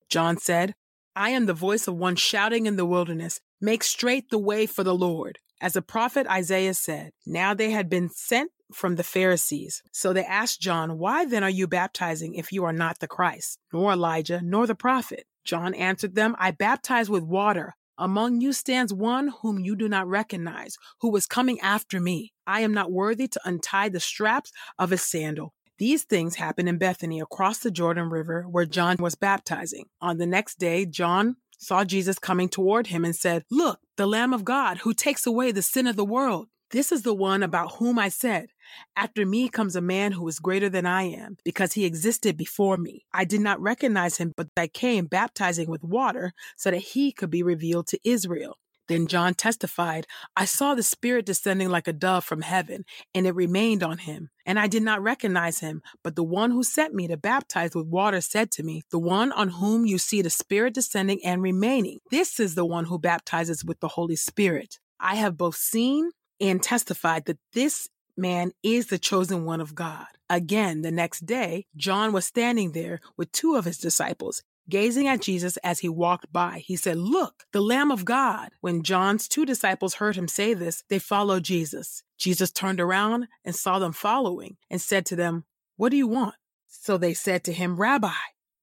John 0.09 0.37
said, 0.37 0.75
I 1.15 1.31
am 1.31 1.47
the 1.47 1.55
voice 1.55 1.87
of 1.89 1.97
one 1.97 2.17
shouting 2.17 2.67
in 2.67 2.77
the 2.77 2.87
wilderness, 2.87 3.41
Make 3.61 3.85
straight 3.85 4.31
the 4.31 4.39
way 4.39 4.67
for 4.67 4.83
the 4.83 4.95
Lord. 4.95 5.39
As 5.61 5.75
the 5.75 5.83
prophet 5.83 6.27
Isaiah 6.27 6.75
said, 6.75 7.13
now 7.25 7.55
they 7.55 7.71
had 7.71 7.89
been 7.89 8.09
sent 8.09 8.51
from 8.73 8.97
the 8.97 9.05
Pharisees. 9.05 9.83
So 9.93 10.13
they 10.13 10.25
asked 10.25 10.61
John, 10.61 10.99
Why 10.99 11.25
then 11.25 11.45
are 11.45 11.51
you 11.51 11.69
baptizing 11.69 12.35
if 12.35 12.53
you 12.53 12.65
are 12.65 12.73
not 12.73 12.99
the 12.99 13.07
Christ, 13.07 13.59
nor 13.73 13.93
Elijah, 13.93 14.41
nor 14.43 14.67
the 14.67 14.75
prophet? 14.75 15.27
John 15.45 15.75
answered 15.75 16.15
them, 16.15 16.35
I 16.39 16.51
baptize 16.51 17.11
with 17.11 17.23
water. 17.23 17.77
Among 17.99 18.41
you 18.41 18.53
stands 18.53 18.93
one 18.93 19.29
whom 19.43 19.61
you 19.61 19.77
do 19.77 19.89
not 19.89 20.09
recognize, 20.09 20.77
who 21.01 21.15
is 21.17 21.27
coming 21.27 21.61
after 21.61 22.01
me. 22.01 22.33
I 22.47 22.61
am 22.61 22.73
not 22.73 22.91
worthy 22.91 23.29
to 23.29 23.41
untie 23.45 23.89
the 23.89 24.01
straps 24.01 24.51
of 24.79 24.91
his 24.91 25.03
sandal. 25.03 25.55
These 25.79 26.05
things 26.05 26.37
happened 26.37 26.69
in 26.69 26.79
Bethany 26.79 27.21
across 27.21 27.59
the 27.59 27.71
Jordan 27.71 28.09
River 28.09 28.43
where 28.43 28.67
John 28.67 28.97
was 28.99 29.15
baptizing. 29.15 29.87
On 30.01 30.19
the 30.19 30.27
next 30.27 30.59
day, 30.59 30.87
John 30.87 31.37
saw 31.59 31.85
Jesus 31.85 32.19
coming 32.19 32.49
toward 32.49 32.89
him 32.89 33.05
and 33.05 33.17
said, 33.17 33.45
Look, 33.51 33.81
the 33.97 34.07
Lamb 34.07 34.33
of 34.33 34.45
God 34.45 34.79
who 34.79 34.95
takes 34.95 35.27
away 35.27 35.53
the 35.53 35.63
sin 35.63 35.87
of 35.87 35.97
the 35.97 36.05
world. 36.05 36.49
This 36.71 36.93
is 36.93 37.03
the 37.03 37.15
one 37.15 37.43
about 37.43 37.77
whom 37.77 37.99
I 37.99 38.09
said, 38.09 38.49
After 38.97 39.25
me 39.25 39.49
comes 39.49 39.77
a 39.77 39.81
man 39.81 40.13
who 40.13 40.27
is 40.29 40.39
greater 40.39 40.69
than 40.69 40.87
I 40.87 41.05
am, 41.05 41.37
because 41.45 41.73
he 41.73 41.85
existed 41.85 42.37
before 42.37 42.77
me. 42.77 43.05
I 43.13 43.25
did 43.25 43.41
not 43.41 43.61
recognize 43.61 44.19
him, 44.19 44.33
but 44.37 44.49
I 44.57 44.69
came 44.69 45.07
baptizing 45.07 45.69
with 45.69 45.83
water 45.83 46.33
so 46.57 46.71
that 46.71 46.79
he 46.79 47.13
could 47.13 47.31
be 47.31 47.43
revealed 47.43 47.87
to 47.89 48.01
Israel. 48.05 48.59
Then 48.89 49.07
John 49.07 49.35
testified, 49.35 50.07
I 50.37 50.45
saw 50.45 50.75
the 50.75 50.83
Spirit 50.83 51.25
descending 51.25 51.71
like 51.71 51.87
a 51.87 51.93
dove 51.93 52.25
from 52.25 52.43
heaven, 52.43 52.85
and 53.15 53.27
it 53.27 53.35
remained 53.35 53.83
on 53.83 53.99
him. 53.99 54.31
And 54.45 54.59
I 54.59 54.67
did 54.67 54.83
not 54.83 55.03
recognize 55.03 55.61
him, 55.61 55.83
but 56.03 56.17
the 56.17 56.25
one 56.25 56.51
who 56.51 56.63
sent 56.63 56.93
me 56.93 57.07
to 57.09 57.17
baptize 57.17 57.75
with 57.75 57.87
water 57.87 58.21
said 58.21 58.51
to 58.53 58.63
me, 58.63 58.83
The 58.91 58.99
one 58.99 59.33
on 59.33 59.49
whom 59.49 59.87
you 59.87 59.99
see 59.99 60.21
the 60.21 60.31
Spirit 60.31 60.75
descending 60.75 61.25
and 61.25 61.41
remaining, 61.41 62.01
this 62.11 62.41
is 62.41 62.55
the 62.55 62.67
one 62.67 62.87
who 62.87 62.99
baptizes 62.99 63.65
with 63.65 63.81
the 63.81 63.89
Holy 63.89 64.17
Spirit. 64.17 64.79
I 64.99 65.15
have 65.15 65.39
both 65.39 65.57
seen 65.57 66.11
and 66.41 66.63
testified 66.63 67.25
that 67.27 67.39
this 67.53 67.89
man 68.17 68.53
is 68.63 68.87
the 68.87 68.99
chosen 68.99 69.45
one 69.45 69.61
of 69.61 69.75
God. 69.75 70.07
Again, 70.29 70.83
the 70.83 70.91
next 70.91 71.27
day, 71.27 71.67
John 71.77 72.13
was 72.13 72.25
standing 72.25 72.73
there 72.73 73.01
with 73.17 73.33
two 73.33 73.57
of 73.57 73.65
his 73.65 73.79
disciples. 73.79 74.43
Gazing 74.69 75.09
at 75.09 75.21
Jesus 75.21 75.57
as 75.59 75.81
he 75.81 75.89
walked 75.89 76.33
by, 76.33 76.63
he 76.65 76.77
said, 76.77 76.97
Look, 76.97 77.45
the 77.53 77.61
Lamb 77.61 77.91
of 77.91 78.05
God. 78.05 78.51
When 78.61 78.83
John's 78.83 79.27
two 79.27 79.45
disciples 79.45 79.95
heard 79.95 80.17
him 80.17 80.29
say 80.29 80.55
this, 80.55 80.85
they 80.89 80.99
followed 80.99 81.43
Jesus. 81.43 82.05
Jesus 82.17 82.53
turned 82.53 82.81
around 82.81 83.27
and 83.45 83.55
saw 83.57 83.79
them 83.79 83.93
following 83.93 84.57
and 84.71 84.81
said 84.81 85.05
to 85.07 85.17
them, 85.17 85.45
What 85.77 85.91
do 85.91 85.97
you 85.97 86.07
want? 86.07 86.37
So 86.69 86.97
they 86.97 87.13
said 87.13 87.45
to 87.45 87.53
him, 87.53 87.77
Rabbi, 87.77 88.13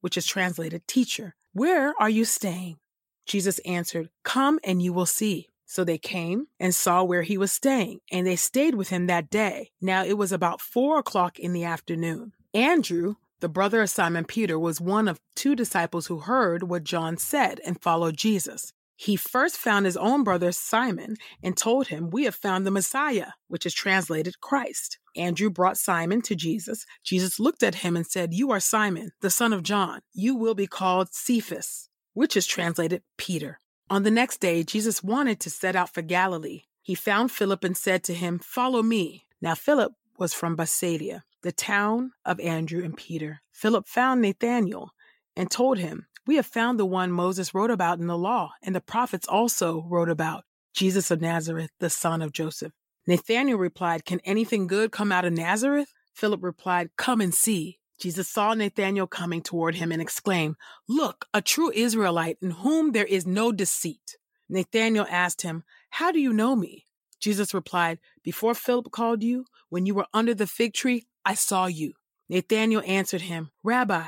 which 0.02 0.18
is 0.18 0.26
translated 0.26 0.88
teacher, 0.88 1.36
where 1.54 1.94
are 2.00 2.10
you 2.10 2.26
staying? 2.26 2.78
Jesus 3.26 3.60
answered, 3.60 4.10
Come 4.24 4.60
and 4.64 4.82
you 4.82 4.94
will 4.94 5.06
see. 5.06 5.50
So 5.70 5.84
they 5.84 6.00
came 6.00 6.48
and 6.60 6.74
saw 6.74 7.04
where 7.04 7.22
he 7.22 7.38
was 7.38 7.52
staying, 7.52 8.00
and 8.12 8.26
they 8.26 8.36
stayed 8.36 8.74
with 8.74 8.90
him 8.90 9.06
that 9.06 9.30
day. 9.30 9.70
Now 9.80 10.04
it 10.04 10.18
was 10.18 10.32
about 10.32 10.62
four 10.62 10.98
o'clock 10.98 11.38
in 11.38 11.54
the 11.54 11.64
afternoon. 11.64 12.34
Andrew, 12.56 13.18
the 13.40 13.50
brother 13.50 13.84
of 13.84 13.92
Simon 13.92 14.26
Peter 14.26 14.58
was 14.58 14.82
one 14.82 15.08
of 15.08 15.20
two 15.36 15.56
disciples 15.56 16.08
who 16.08 16.22
heard 16.22 16.64
what 16.64 16.84
John 16.84 17.18
said 17.18 17.62
and 17.64 17.80
followed 17.84 18.18
Jesus. 18.18 18.74
He 18.96 19.16
first 19.16 19.58
found 19.58 19.86
his 19.86 19.96
own 19.96 20.24
brother 20.24 20.52
Simon 20.52 21.18
and 21.44 21.56
told 21.56 21.90
him, 21.90 22.10
We 22.10 22.24
have 22.24 22.34
found 22.34 22.66
the 22.66 22.72
Messiah, 22.72 23.34
which 23.48 23.68
is 23.68 23.76
translated 23.76 24.42
Christ. 24.42 24.98
Andrew 25.16 25.52
brought 25.52 25.78
Simon 25.78 26.24
to 26.24 26.36
Jesus. 26.36 26.84
Jesus 27.04 27.40
looked 27.40 27.62
at 27.62 27.76
him 27.76 27.96
and 27.96 28.08
said, 28.08 28.34
You 28.34 28.50
are 28.50 28.60
Simon, 28.60 29.12
the 29.22 29.30
son 29.30 29.54
of 29.54 29.62
John. 29.62 30.00
You 30.14 30.34
will 30.34 30.56
be 30.56 30.66
called 30.66 31.14
Cephas, 31.14 31.90
which 32.14 32.36
is 32.36 32.48
translated 32.48 33.04
Peter. 33.20 33.60
On 33.92 34.04
the 34.04 34.12
next 34.12 34.38
day, 34.38 34.64
Jesus 34.64 35.04
wanted 35.04 35.40
to 35.40 35.50
set 35.50 35.76
out 35.76 35.92
for 35.92 36.04
Galilee. 36.04 36.64
He 36.84 36.94
found 36.94 37.32
Philip 37.32 37.64
and 37.64 37.76
said 37.76 38.04
to 38.04 38.14
him, 38.14 38.38
Follow 38.38 38.84
me. 38.84 39.26
Now, 39.42 39.56
Philip 39.56 39.94
was 40.18 40.34
from 40.34 40.56
Bethsaida 40.56 41.24
the 41.42 41.52
town 41.52 42.12
of 42.26 42.40
Andrew 42.40 42.84
and 42.84 42.96
Peter. 42.96 43.42
Philip 43.52 43.88
found 43.88 44.22
Nathanael 44.22 44.92
and 45.36 45.50
told 45.50 45.78
him, 45.78 46.06
We 46.28 46.36
have 46.36 46.46
found 46.46 46.80
the 46.80 46.86
one 46.86 47.12
Moses 47.12 47.54
wrote 47.54 47.72
about 47.72 48.00
in 48.00 48.08
the 48.08 48.18
law, 48.18 48.52
and 48.62 48.76
the 48.76 48.82
prophets 48.82 49.28
also 49.28 49.86
wrote 49.90 50.10
about, 50.10 50.44
Jesus 50.74 51.10
of 51.12 51.22
Nazareth, 51.22 51.72
the 51.80 51.90
son 51.90 52.22
of 52.22 52.34
Joseph. 52.34 52.74
Nathanael 53.08 53.58
replied, 53.58 54.06
Can 54.06 54.20
anything 54.24 54.68
good 54.68 54.92
come 54.92 55.12
out 55.12 55.26
of 55.26 55.34
Nazareth? 55.34 55.94
Philip 56.14 56.44
replied, 56.44 56.90
Come 56.98 57.22
and 57.22 57.34
see. 57.34 57.79
Jesus 58.00 58.30
saw 58.30 58.54
Nathanael 58.54 59.08
coming 59.08 59.42
toward 59.42 59.76
him 59.76 59.92
and 59.92 60.02
exclaimed, 60.02 60.56
Look, 60.88 61.26
a 61.34 61.42
true 61.42 61.72
Israelite 61.72 62.38
in 62.42 62.52
whom 62.52 62.94
there 62.94 63.06
is 63.06 63.28
no 63.28 63.52
deceit. 63.52 64.18
Nathanael 64.48 65.06
asked 65.10 65.42
him, 65.42 65.64
How 65.90 66.12
do 66.12 66.20
you 66.20 66.32
know 66.32 66.56
me? 66.56 66.86
Jesus 67.20 67.54
replied, 67.54 68.00
Before 68.24 68.54
Philip 68.54 68.92
called 68.92 69.22
you, 69.22 69.46
when 69.68 69.86
you 69.86 69.94
were 69.94 70.08
under 70.14 70.34
the 70.34 70.48
fig 70.48 70.74
tree, 70.74 71.08
I 71.26 71.34
saw 71.34 71.66
you. 71.66 71.94
Nathanael 72.30 72.84
answered 72.86 73.22
him, 73.22 73.52
Rabbi, 73.64 74.06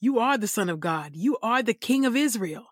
you 0.00 0.18
are 0.18 0.38
the 0.38 0.48
Son 0.48 0.68
of 0.68 0.80
God. 0.80 1.12
You 1.14 1.36
are 1.42 1.62
the 1.62 1.74
King 1.74 2.06
of 2.06 2.16
Israel. 2.16 2.66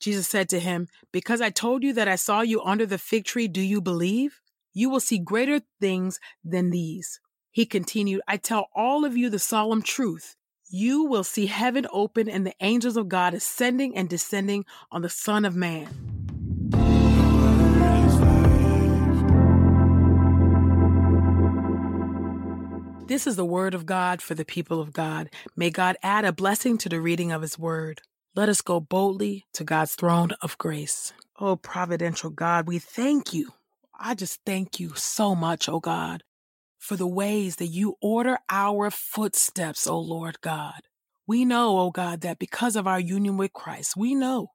Jesus 0.00 0.26
said 0.26 0.48
to 0.50 0.60
him, 0.60 0.88
Because 1.12 1.40
I 1.40 1.50
told 1.50 1.82
you 1.82 1.92
that 1.94 2.08
I 2.08 2.16
saw 2.16 2.40
you 2.40 2.62
under 2.62 2.86
the 2.86 2.98
fig 2.98 3.24
tree, 3.24 3.48
do 3.48 3.60
you 3.60 3.80
believe? 3.80 4.40
You 4.72 4.90
will 4.90 5.00
see 5.00 5.18
greater 5.18 5.60
things 5.80 6.20
than 6.44 6.70
these. 6.70 7.20
He 7.56 7.64
continued, 7.64 8.20
I 8.28 8.36
tell 8.36 8.68
all 8.74 9.06
of 9.06 9.16
you 9.16 9.30
the 9.30 9.38
solemn 9.38 9.80
truth. 9.80 10.36
You 10.68 11.04
will 11.04 11.24
see 11.24 11.46
heaven 11.46 11.86
open 11.90 12.28
and 12.28 12.46
the 12.46 12.52
angels 12.60 12.98
of 12.98 13.08
God 13.08 13.32
ascending 13.32 13.96
and 13.96 14.10
descending 14.10 14.66
on 14.92 15.00
the 15.00 15.08
Son 15.08 15.46
of 15.46 15.56
Man. 15.56 15.86
This 23.06 23.26
is 23.26 23.36
the 23.36 23.44
word 23.46 23.72
of 23.72 23.86
God 23.86 24.20
for 24.20 24.34
the 24.34 24.44
people 24.44 24.82
of 24.82 24.92
God. 24.92 25.30
May 25.56 25.70
God 25.70 25.96
add 26.02 26.26
a 26.26 26.34
blessing 26.34 26.76
to 26.76 26.90
the 26.90 27.00
reading 27.00 27.32
of 27.32 27.40
his 27.40 27.58
word. 27.58 28.02
Let 28.34 28.50
us 28.50 28.60
go 28.60 28.80
boldly 28.80 29.46
to 29.54 29.64
God's 29.64 29.94
throne 29.94 30.32
of 30.42 30.58
grace. 30.58 31.14
Oh, 31.40 31.56
providential 31.56 32.28
God, 32.28 32.68
we 32.68 32.78
thank 32.78 33.32
you. 33.32 33.54
I 33.98 34.14
just 34.14 34.40
thank 34.44 34.78
you 34.78 34.92
so 34.94 35.34
much, 35.34 35.70
oh 35.70 35.80
God, 35.80 36.22
for 36.86 36.96
the 36.96 37.06
ways 37.06 37.56
that 37.56 37.66
you 37.66 37.96
order 38.00 38.38
our 38.48 38.92
footsteps, 38.92 39.88
oh 39.88 39.98
Lord 39.98 40.40
God. 40.40 40.82
We 41.26 41.44
know, 41.44 41.80
oh 41.80 41.90
God, 41.90 42.20
that 42.20 42.38
because 42.38 42.76
of 42.76 42.86
our 42.86 43.00
union 43.00 43.36
with 43.36 43.52
Christ, 43.52 43.96
we 43.96 44.14
know 44.14 44.50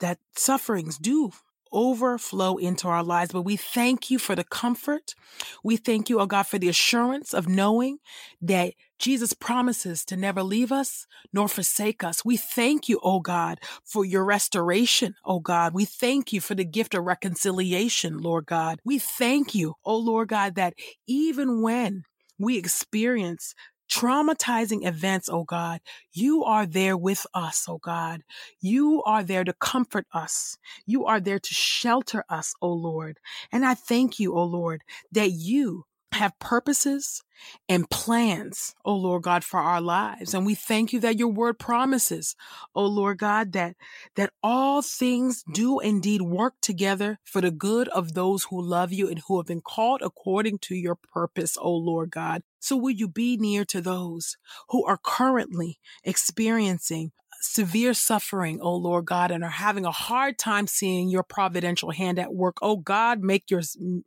that 0.00 0.18
sufferings 0.36 0.98
do 0.98 1.30
overflow 1.72 2.56
into 2.56 2.88
our 2.88 3.02
lives. 3.02 3.32
But 3.32 3.42
we 3.42 3.56
thank 3.56 4.10
you 4.10 4.18
for 4.18 4.34
the 4.34 4.44
comfort. 4.44 5.14
We 5.62 5.76
thank 5.76 6.08
you, 6.08 6.20
oh 6.20 6.26
God, 6.26 6.44
for 6.44 6.58
the 6.58 6.68
assurance 6.68 7.32
of 7.34 7.48
knowing 7.48 7.98
that 8.40 8.74
Jesus 8.98 9.32
promises 9.32 10.04
to 10.06 10.16
never 10.16 10.42
leave 10.42 10.72
us 10.72 11.06
nor 11.32 11.48
forsake 11.48 12.02
us. 12.02 12.24
We 12.24 12.36
thank 12.36 12.88
you, 12.88 13.00
oh 13.02 13.20
God, 13.20 13.60
for 13.84 14.04
your 14.04 14.24
restoration, 14.24 15.14
oh 15.24 15.40
God. 15.40 15.74
We 15.74 15.84
thank 15.84 16.32
you 16.32 16.40
for 16.40 16.54
the 16.54 16.64
gift 16.64 16.94
of 16.94 17.04
reconciliation, 17.04 18.18
Lord 18.18 18.46
God. 18.46 18.80
We 18.84 18.98
thank 18.98 19.54
you, 19.54 19.74
oh 19.84 19.98
Lord 19.98 20.28
God, 20.28 20.56
that 20.56 20.74
even 21.06 21.62
when 21.62 22.04
we 22.38 22.56
experience 22.56 23.54
traumatizing 23.88 24.86
events, 24.86 25.28
oh 25.30 25.44
God, 25.44 25.80
you 26.12 26.44
are 26.44 26.66
there 26.66 26.96
with 26.96 27.26
us, 27.34 27.66
oh 27.68 27.78
God. 27.78 28.22
You 28.60 29.02
are 29.04 29.22
there 29.22 29.44
to 29.44 29.52
comfort 29.54 30.06
us. 30.12 30.56
You 30.86 31.06
are 31.06 31.20
there 31.20 31.38
to 31.38 31.54
shelter 31.54 32.24
us, 32.28 32.54
oh 32.62 32.72
Lord. 32.72 33.18
And 33.52 33.64
I 33.64 33.74
thank 33.74 34.18
you, 34.18 34.34
oh 34.34 34.44
Lord, 34.44 34.82
that 35.12 35.32
you 35.32 35.84
have 36.12 36.38
purposes 36.38 37.22
and 37.68 37.88
plans, 37.90 38.74
oh 38.84 38.96
Lord 38.96 39.22
God, 39.22 39.44
for 39.44 39.60
our 39.60 39.80
lives. 39.80 40.34
And 40.34 40.44
we 40.44 40.54
thank 40.54 40.92
you 40.92 41.00
that 41.00 41.18
your 41.18 41.28
word 41.28 41.58
promises, 41.58 42.34
oh 42.74 42.86
Lord 42.86 43.18
God, 43.18 43.52
that, 43.52 43.76
that 44.16 44.32
all 44.42 44.82
things 44.82 45.44
do 45.52 45.78
indeed 45.80 46.22
work 46.22 46.54
together 46.60 47.18
for 47.24 47.40
the 47.40 47.50
good 47.50 47.88
of 47.88 48.14
those 48.14 48.44
who 48.44 48.60
love 48.60 48.92
you 48.92 49.08
and 49.08 49.22
who 49.26 49.38
have 49.38 49.46
been 49.46 49.60
called 49.60 50.02
according 50.02 50.58
to 50.60 50.74
your 50.74 50.96
purpose, 50.96 51.56
oh 51.60 51.74
Lord 51.74 52.10
God. 52.10 52.42
So 52.58 52.76
will 52.76 52.90
you 52.90 53.08
be 53.08 53.36
near 53.36 53.64
to 53.66 53.80
those 53.80 54.36
who 54.70 54.84
are 54.84 54.98
currently 55.00 55.78
experiencing 56.04 57.12
severe 57.40 57.94
suffering, 57.94 58.60
oh 58.60 58.74
Lord 58.74 59.06
God, 59.06 59.30
and 59.30 59.44
are 59.44 59.50
having 59.50 59.84
a 59.84 59.90
hard 59.90 60.38
time 60.38 60.66
seeing 60.66 61.08
your 61.08 61.22
providential 61.22 61.90
hand 61.90 62.18
at 62.18 62.34
work. 62.34 62.58
Oh 62.62 62.76
God, 62.76 63.22
make 63.22 63.50
your, 63.50 63.62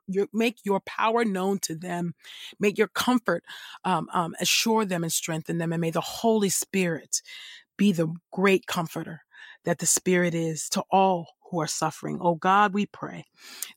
your 0.07 0.27
make 0.33 0.57
your 0.63 0.79
power 0.81 1.23
known 1.23 1.59
to 1.59 1.75
them. 1.75 2.13
Make 2.59 2.77
your 2.77 2.87
comfort 2.87 3.43
um, 3.85 4.09
um, 4.13 4.35
assure 4.39 4.85
them 4.85 5.03
and 5.03 5.11
strengthen 5.11 5.57
them. 5.57 5.71
And 5.71 5.81
may 5.81 5.91
the 5.91 6.01
Holy 6.01 6.49
Spirit 6.49 7.21
be 7.77 7.91
the 7.91 8.13
great 8.31 8.67
comforter 8.67 9.21
that 9.63 9.79
the 9.79 9.85
Spirit 9.85 10.33
is 10.33 10.69
to 10.69 10.83
all 10.91 11.27
who 11.49 11.61
are 11.61 11.67
suffering. 11.67 12.19
Oh 12.21 12.35
God, 12.35 12.73
we 12.73 12.85
pray 12.85 13.25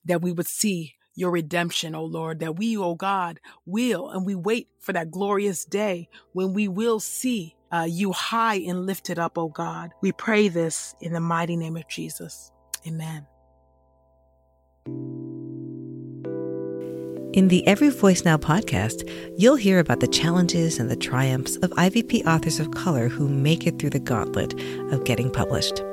that 0.05 0.21
we 0.21 0.31
would 0.31 0.47
see 0.47 0.95
your 1.15 1.31
redemption, 1.31 1.95
oh 1.95 2.05
Lord, 2.05 2.39
that 2.39 2.57
we, 2.57 2.77
oh 2.77 2.95
God, 2.95 3.39
will, 3.65 4.09
and 4.09 4.25
we 4.25 4.35
wait 4.35 4.67
for 4.79 4.93
that 4.93 5.11
glorious 5.11 5.63
day 5.63 6.09
when 6.33 6.53
we 6.53 6.67
will 6.67 6.99
see 6.99 7.54
uh, 7.71 7.87
you 7.89 8.11
high 8.11 8.55
and 8.55 8.85
lifted 8.85 9.19
up, 9.19 9.37
O 9.37 9.49
God. 9.49 9.91
We 10.01 10.11
pray 10.11 10.47
this 10.47 10.95
in 11.01 11.13
the 11.13 11.19
mighty 11.19 11.55
name 11.55 11.77
of 11.77 11.87
Jesus. 11.87 12.51
Amen. 12.87 13.27
In 17.35 17.49
the 17.49 17.67
Every 17.67 17.89
Voice 17.89 18.23
Now 18.23 18.37
podcast, 18.37 19.09
you'll 19.37 19.57
hear 19.57 19.79
about 19.79 19.99
the 19.99 20.07
challenges 20.07 20.79
and 20.79 20.89
the 20.89 20.95
triumphs 20.95 21.57
of 21.57 21.71
IVP 21.71 22.25
authors 22.25 22.61
of 22.61 22.71
color 22.71 23.09
who 23.09 23.27
make 23.27 23.67
it 23.67 23.77
through 23.77 23.89
the 23.89 23.99
gauntlet 23.99 24.53
of 24.93 25.03
getting 25.03 25.29
published. 25.29 25.83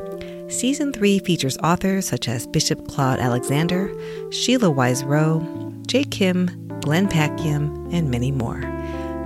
Season 0.46 0.92
3 0.92 1.18
features 1.18 1.58
authors 1.58 2.06
such 2.06 2.28
as 2.28 2.46
Bishop 2.46 2.86
Claude 2.86 3.18
Alexander, 3.18 3.92
Sheila 4.30 4.70
Wise 4.70 5.02
Rowe, 5.02 5.40
Jay 5.88 6.04
Kim, 6.04 6.46
Glenn 6.80 7.08
Packiam, 7.08 7.92
and 7.92 8.08
many 8.08 8.30
more. 8.30 8.60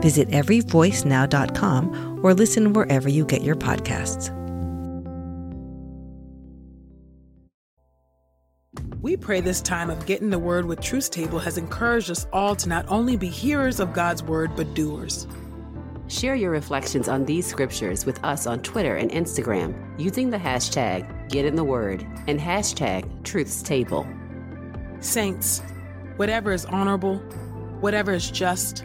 Visit 0.01 0.29
everyvoicenow.com 0.29 2.21
or 2.23 2.35
listen 2.35 2.73
wherever 2.73 3.09
you 3.09 3.25
get 3.25 3.43
your 3.43 3.57
podcasts. 3.57 4.33
We 9.07 9.17
pray 9.17 9.41
this 9.41 9.61
time 9.61 9.89
of 9.89 10.05
getting 10.05 10.31
the 10.31 10.39
word 10.39 10.65
with 10.65 10.81
Truth 10.81 11.13
Table 11.13 11.39
has 11.39 11.59
encouraged 11.59 12.11
us 12.11 12.27
all 12.33 12.57
to 12.57 12.69
not 12.69 12.87
only 12.89 13.17
be 13.17 13.29
hearers 13.29 13.79
of 13.79 13.93
God's 13.93 14.21
word, 14.23 14.57
but 14.57 14.75
doers. 14.75 15.29
Share 16.09 16.35
your 16.35 16.51
reflections 16.51 17.09
on 17.09 17.25
these 17.25 17.47
scriptures 17.47 18.05
with 18.05 18.23
us 18.25 18.49
on 18.49 18.63
Twitter 18.63 18.97
and 18.97 19.11
Instagram 19.13 19.77
using 19.97 20.31
the 20.31 20.39
hashtag 20.39 21.29
GetInTheWord 21.29 22.25
and 22.27 22.41
hashtag 22.41 23.25
Truth's 23.25 23.63
Table. 23.63 24.05
Saints, 24.99 25.63
whatever 26.17 26.51
is 26.51 26.65
honorable, 26.65 27.19
whatever 27.81 28.13
is 28.13 28.29
just, 28.29 28.85